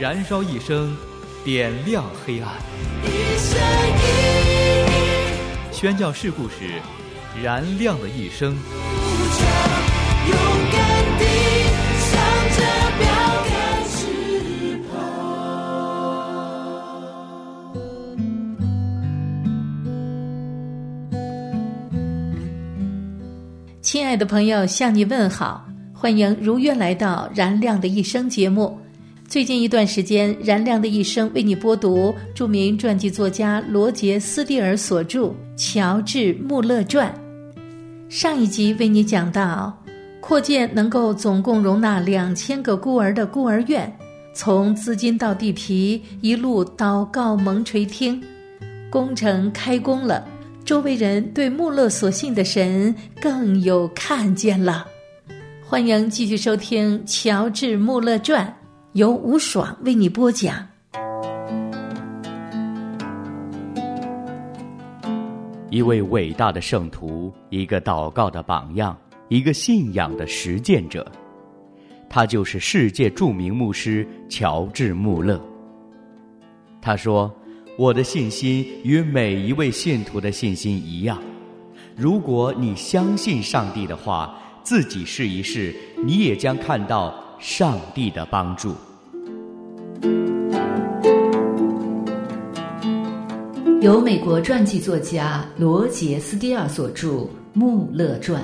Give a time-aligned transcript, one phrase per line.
[0.00, 0.96] 燃烧一生，
[1.44, 2.50] 点亮黑暗。
[5.70, 6.80] 宣教事故时，
[7.42, 8.56] 燃亮的一生。
[23.82, 28.80] 亲爱的朋友，向你问好，欢迎如约来到《燃亮的一生》节目。
[29.30, 37.14] 最近一段时间，《燃亮的一生》为你播读著名传记作家罗杰·斯蒂尔所著《乔治·穆勒传》。
[38.12, 39.72] 上一集为你讲到，
[40.18, 43.96] 扩建能够总共容纳两千个孤儿的孤儿院，
[44.34, 48.20] 从资金到地皮，一路祷告蒙垂听，
[48.90, 50.26] 工程开工了。
[50.64, 54.84] 周围人对穆勒所信的神更有看见了。
[55.64, 58.44] 欢迎继续收听《乔治·穆勒传》，
[58.94, 60.66] 由吴爽为你播讲。
[65.70, 68.98] 一位伟大的圣徒，一个祷告的榜样，
[69.28, 71.06] 一个信仰的实践者，
[72.08, 75.40] 他就是世界著名牧师乔治·穆勒。
[76.82, 77.32] 他说。
[77.78, 81.16] 我的信心与每一位信徒的信心一样。
[81.96, 85.74] 如果你相信上帝的话，自己试一试，
[86.04, 88.74] 你也将看到上帝的帮助。
[93.80, 97.08] 由美国传记作家罗杰·斯蒂尔所著
[97.54, 98.42] 《穆勒传》，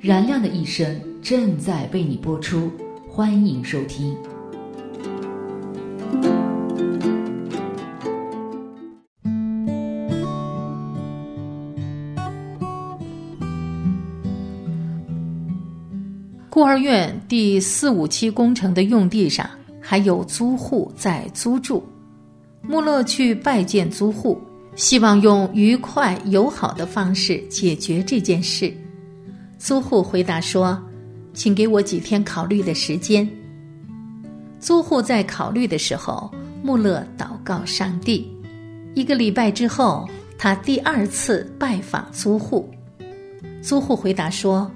[0.00, 2.70] 燃亮的一生正在为你播出，
[3.10, 4.16] 欢迎收听。
[16.60, 19.48] 孤儿院第四五期工程的用地上
[19.80, 21.82] 还有租户在租住，
[22.60, 24.38] 穆勒去拜见租户，
[24.76, 28.70] 希望用愉快友好的方式解决这件事。
[29.58, 30.78] 租户回答说
[31.32, 33.26] ：“请给我几天考虑的时间。”
[34.60, 36.30] 租户在考虑的时候，
[36.62, 38.30] 穆勒祷告上帝。
[38.94, 40.06] 一个礼拜之后，
[40.36, 42.68] 他第二次拜访租户，
[43.62, 44.70] 租户回答说。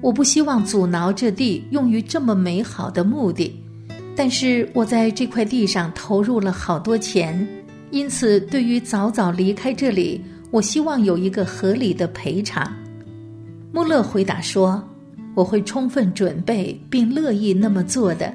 [0.00, 3.52] 我不希望阻挠这地用于这么美好的目的，
[4.14, 7.46] 但是我在这块地上投入了好多钱，
[7.90, 10.20] 因此对于早早离开这里，
[10.50, 12.72] 我希望有一个合理的赔偿。
[13.72, 14.82] 穆勒回答说
[15.34, 18.32] ：“我会充分准备并乐意那么做的。”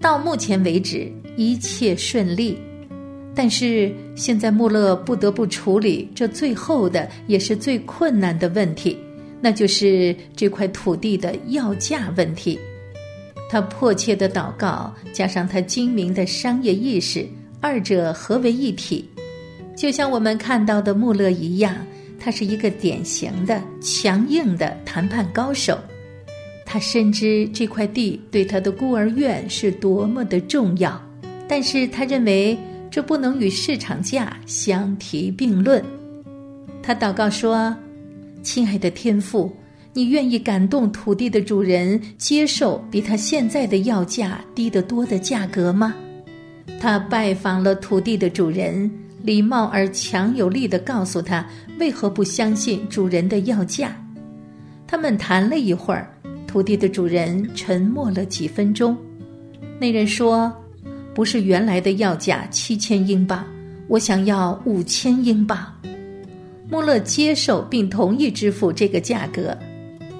[0.00, 2.58] 到目前为止一切顺利，
[3.34, 8.96] 但是现在穆勒不得不处理这最后的也是最困难的问题。
[9.42, 12.56] 那就是这块土地的要价问题。
[13.50, 17.26] 他迫切的祷告，加上他精明的商业意识，
[17.60, 19.06] 二者合为一体。
[19.76, 21.74] 就像我们看到的穆勒一样，
[22.20, 25.76] 他是一个典型的强硬的谈判高手。
[26.64, 30.98] 他深知这块地对他的孤儿院是多么的重要，
[31.48, 32.56] 但是他认为
[32.90, 35.84] 这不能与市场价相提并论。
[36.80, 37.76] 他祷告说。
[38.42, 39.50] 亲爱的天父，
[39.92, 45.94] 你愿意感动土地的主人接受比他现在的要价低得多的价格吗？
[46.80, 48.90] 他拜访了土地的主人，
[49.22, 51.46] 礼貌而强有力地告诉他
[51.78, 53.96] 为何不相信主人的要价。
[54.86, 56.12] 他们谈了一会儿，
[56.46, 58.96] 土地的主人沉默了几分钟。
[59.78, 60.52] 那人说
[61.14, 63.44] ：“不是原来的要价七千英镑，
[63.88, 65.66] 我想要五千英镑。”
[66.72, 69.54] 穆勒接受并同意支付这个价格。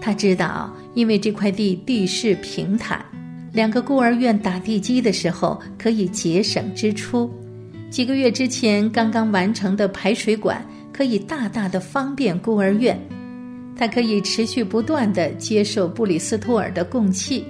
[0.03, 3.03] 他知道，因为这块地地势平坦，
[3.55, 7.33] 两个孤儿院打地基的时候可以节省支出。
[7.89, 10.63] 几个月之前刚刚完成的排水管
[10.93, 13.01] 可以大大的方便孤儿院。
[13.75, 17.43] 他可以持续不断的接受布里斯托尔的供气。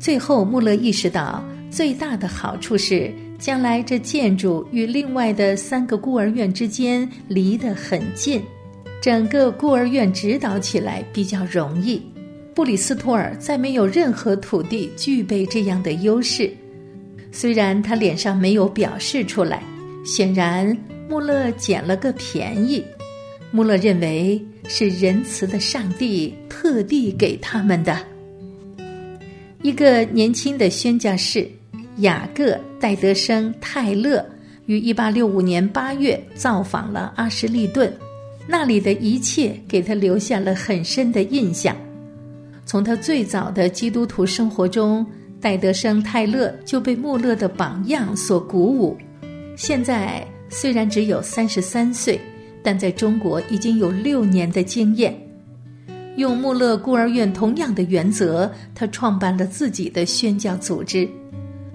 [0.00, 1.40] 最后，穆勒意识到
[1.70, 3.14] 最大的好处是。
[3.42, 8.40] 将来这建筑与另外的三个孤儿院之间离得很近，
[9.02, 12.00] 整个孤儿院指导起来比较容易。
[12.54, 16.48] 布里斯托尔再没有任何土地具备这样的优势，
[17.32, 19.60] 虽然他脸上没有表示出来，
[20.04, 20.76] 显然
[21.08, 22.80] 穆勒捡了个便宜。
[23.50, 27.98] 穆勒认为是仁慈的上帝特地给他们的。
[29.62, 31.50] 一个年轻的宣教士
[31.98, 34.24] 雅各·戴德生·泰勒
[34.66, 37.92] 于一八六五年八月造访了阿什利顿，
[38.46, 41.76] 那里的一切给他留下了很深的印象。
[42.64, 45.06] 从他最早的基督徒生活中，
[45.40, 48.96] 戴德生·泰勒就被穆勒的榜样所鼓舞。
[49.56, 52.20] 现在虽然只有三十三岁。
[52.64, 55.12] 但在中国已经有六年的经验，
[56.14, 61.08] 用穆勒孤儿院同样的原则，他创办了自己的宣教组织。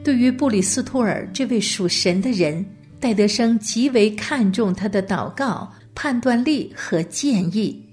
[0.08, 2.66] 对于布里斯托尔这位属神的人，
[2.98, 7.86] 戴德生极为看重他的祷告、判断力和建议。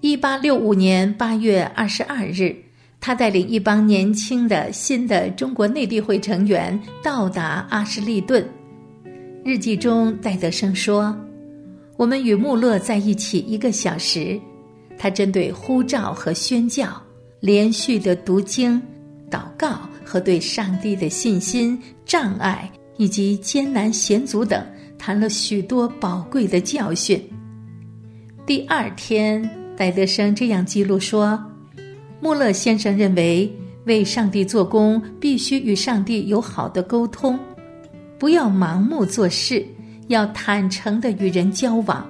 [0.00, 2.54] 一八六五年八月二十二日，
[3.00, 8.48] 他带领一帮年轻的新的中国内地会成员到达阿什利顿。
[9.44, 11.12] 日记中，戴德生说。
[11.96, 14.40] 我们与穆勒在一起一个小时，
[14.96, 16.86] 他针对呼召和宣教、
[17.40, 18.80] 连续的读经、
[19.28, 19.80] 祷告
[20.12, 24.62] 和对上帝的信心、障碍以及艰难险阻等
[24.98, 27.18] 谈了许多宝贵的教训。
[28.44, 31.42] 第二天，戴德生这样记录说
[32.20, 33.50] ：“穆勒先生认为，
[33.86, 37.38] 为上帝做工必须与上帝有好的沟通，
[38.18, 39.64] 不要盲目做事。”
[40.08, 42.06] 要坦诚的与人交往，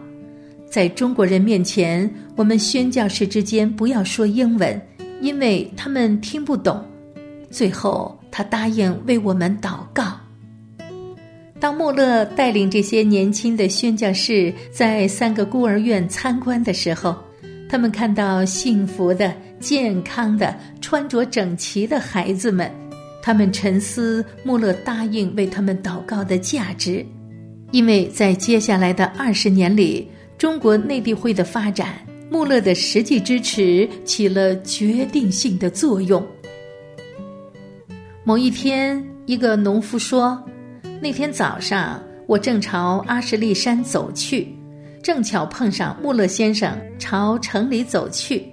[0.68, 4.80] 在中国人面前，我们宣教士之间不要说英文，
[5.20, 6.84] 因为他们听不懂。
[7.52, 10.18] 最后，他答应为我们祷告。
[11.60, 17.14] 当穆勒带领这些年轻的宣教士在三个孤儿院参观的时候，
[17.68, 22.68] 他们看到幸福的、健康的、穿着整齐的孩子们，
[23.22, 27.06] 他们沉思穆勒答应为他们祷告的价值。
[27.70, 31.94] 因为在接下来的二十年里，中国内地会的发展，
[32.28, 36.26] 穆勒的实际支持起了决定性的作用。
[38.24, 40.40] 某一天，一个农夫说
[41.02, 44.56] ：“那天早上，我正朝阿什利山走去，
[45.02, 48.46] 正巧碰上穆勒先生朝城里走去。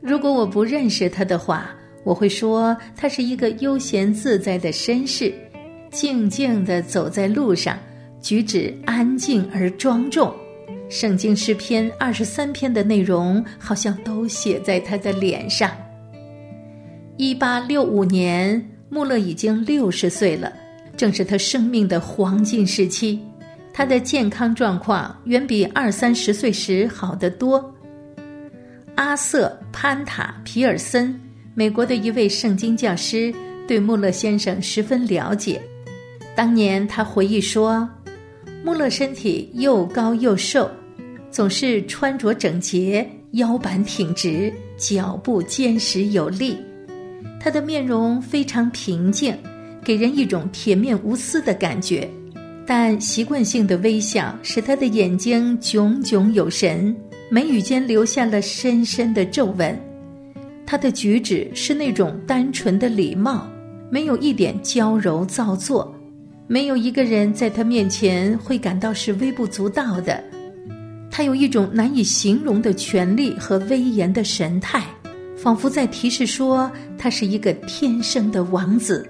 [0.00, 1.70] 如果我不认识他的话，
[2.04, 5.34] 我会说他是一个悠闲自在的绅士，
[5.90, 7.76] 静静地走在路上。”
[8.22, 10.32] 举止安静而庄重，
[10.88, 15.68] 圣经诗篇二十三篇的内容好像都写在他的脸上。
[17.16, 20.52] 一八六五年，穆勒已经六十岁了，
[20.98, 23.18] 正是他生命的黄金时期。
[23.72, 27.74] 他的健康状况远比二三十岁时好得多。
[28.96, 31.18] 阿瑟·潘塔皮尔森，
[31.54, 33.34] 美国的一位圣经教师，
[33.66, 35.58] 对穆勒先生十分了解。
[36.36, 37.88] 当年他回忆说。
[38.62, 40.70] 穆勒身体又高又瘦，
[41.32, 46.56] 总是穿着整洁，腰板挺直，脚步坚实有力。
[47.42, 49.36] 他的面容非常平静，
[49.82, 52.08] 给人一种铁面无私的感觉。
[52.64, 56.94] 但习惯性的微笑使他的眼睛炯炯有神，
[57.28, 59.76] 眉宇间留下了深深的皱纹。
[60.64, 63.44] 他的举止是那种单纯的礼貌，
[63.90, 65.92] 没有一点娇柔造作。
[66.46, 70.22] 没有一个人在他面前会感到是微不足道的，
[71.10, 74.84] 他有一种难以形容的权力和威严的神态，
[75.42, 79.04] 仿佛在提示说他是一个天生的王子。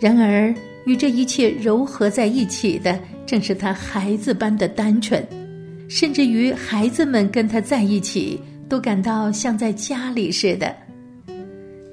[0.00, 0.54] 然而，
[0.86, 5.22] 与这一切糅合在一起的，正是他孩子般的单纯，
[5.86, 10.74] 甚至于孩子们跟他在一起，都感到像在家里似的。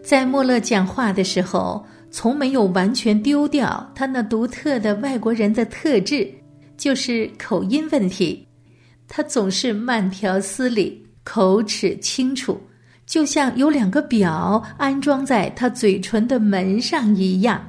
[0.01, 1.86] 在莫勒讲话的时候。
[2.13, 6.29] 从没有完全丢掉他那独特的外国人的特质，
[6.75, 8.46] 就是口音问题。
[9.08, 12.60] 他总是慢条斯理、口齿清楚，
[13.12, 17.62] 就像有两个表安装在他嘴唇的门上一样。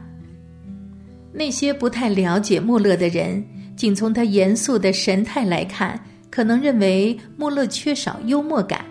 [1.32, 3.44] 那些不太了解穆勒的人，
[3.74, 5.98] 仅从他严肃的神态来看，
[6.30, 8.84] 可能认为穆勒缺少幽默感。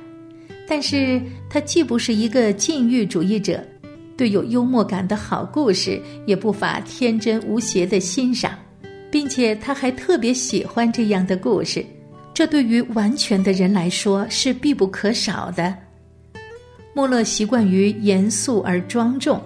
[0.67, 3.63] 但是他既不是一个禁欲主义者。
[4.17, 8.51] 对有幽默感的好故事也不乏天真无邪的欣赏，
[9.09, 11.83] 并且他还特别喜欢这样的故事。
[12.33, 15.73] 这对于完全的人来说是必不可少的。
[16.93, 19.41] 穆勒习惯于严肃而庄重，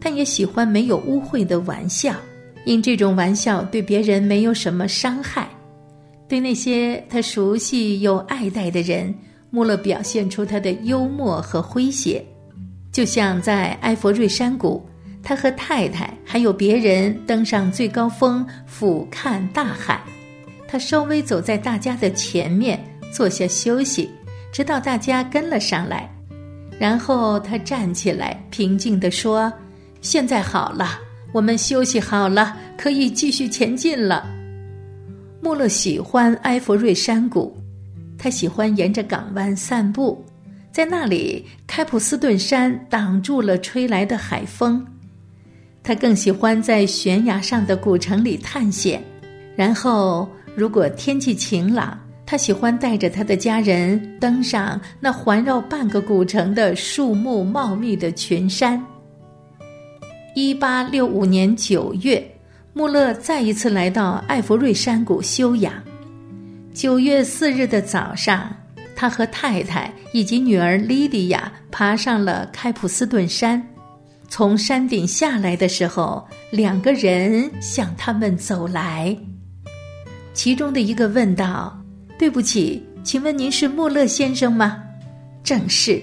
[0.00, 2.14] 但也喜欢没有污秽的玩笑，
[2.64, 5.48] 因这种玩笑对别人没有什么伤害。
[6.26, 9.14] 对那些他熟悉又爱戴的人，
[9.50, 12.24] 穆勒表现出他的幽默和诙谐。
[12.92, 14.84] 就像在埃佛瑞山谷，
[15.22, 20.02] 他和太太还有别人登上最高峰俯瞰大海，
[20.66, 24.10] 他稍微走在大家的前面，坐下休息，
[24.52, 26.10] 直到大家跟了上来，
[26.78, 29.52] 然后他站起来，平静地说
[30.00, 30.98] ：“现在好了，
[31.32, 34.24] 我们休息好了，可以继续前进了。”
[35.42, 37.56] 穆勒喜欢埃弗瑞山谷，
[38.16, 40.24] 他喜欢沿着港湾散步，
[40.72, 44.84] 在那里，开普斯顿山挡住了吹来的海风。
[45.82, 49.02] 他更喜欢在悬崖上的古城里探险，
[49.56, 51.98] 然后如果天气晴朗，
[52.30, 58.84] 他喜欢带着他的家人登上那环绕半个古城的树木茂密的群山。
[60.34, 62.22] 一八六五年九月，
[62.74, 65.72] 穆勒再一次来到艾弗瑞山谷休养。
[66.74, 68.54] 九月四日的早上，
[68.94, 73.66] 他和太太以及女儿莉迪亚爬上了开普斯顿山。
[74.28, 79.16] 从山顶下来的时候，两个人向他们走来。
[80.34, 81.74] 其中的一个问道
[82.18, 84.82] ：“对不起，请问您是穆勒先生吗
[85.44, 86.02] ？”“正是。”“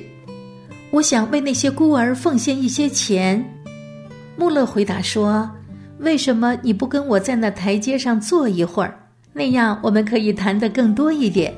[0.92, 3.44] 我想为那些孤儿奉献一些钱。”
[4.38, 5.50] 穆勒回答说
[6.00, 8.98] ：“为什么你不跟我在那台阶上坐一会儿？
[9.34, 11.54] 那样我们可以谈得更多一点。”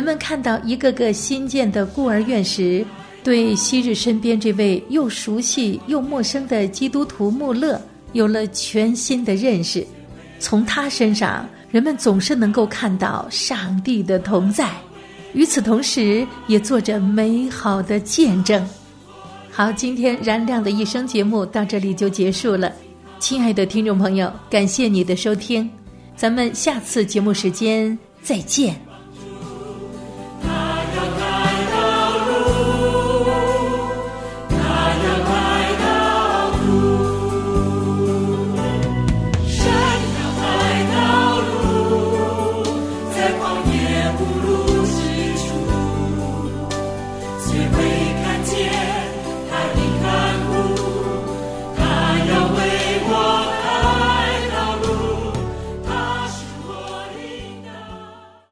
[0.00, 2.82] 人们看到一个个新建的孤儿院时，
[3.22, 7.78] 对昔日身边这位又熟悉又陌生的基督徒穆勒
[8.14, 9.86] 有了全新的认识。
[10.38, 14.70] 从他身上，人们总是能够看到上帝的同在，
[15.34, 18.66] 与此同时，也做着美好的见证。
[19.50, 22.72] 好，今天燃亮的一生节目到这里就结束了。
[23.18, 25.70] 亲爱的听众朋友，感谢你的收听，
[26.16, 28.74] 咱们下次节目时间再见。